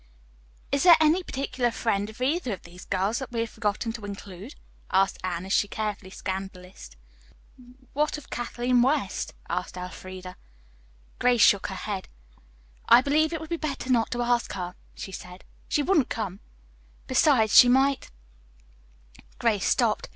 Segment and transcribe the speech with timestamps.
[0.71, 4.05] "Is there any particular friend of either of these girls that we have forgotten to
[4.05, 4.55] include?"
[4.91, 6.97] asked Anne, as she carefully scanned the list.
[7.93, 10.37] "What of Kathleen West?" asked Elfreda.
[11.19, 12.09] Grace shook her head.
[12.89, 15.43] "I believe it would be better not to ask her," she said.
[15.69, 16.39] "She wouldn't come;
[17.05, 18.09] besides, she might"
[19.37, 20.09] Grace stopped.